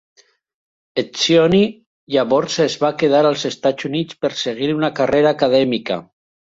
Etzioni, 1.01 1.59
llavors 2.17 2.57
es 2.67 2.79
va 2.87 2.93
quedar 3.05 3.23
als 3.29 3.47
Estats 3.53 3.91
Units 3.93 4.21
per 4.25 4.35
seguir 4.45 4.75
una 4.83 4.95
carrera 5.03 5.39
acadèmica. 5.39 6.05